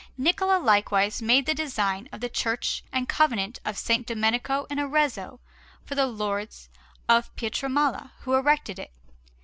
[0.17, 3.87] Niccola likewise made the design of the Church and Convent of S.
[4.03, 5.39] Domenico in Arezzo
[5.85, 6.69] for the Lords
[7.07, 8.91] of Pietramala, who erected it.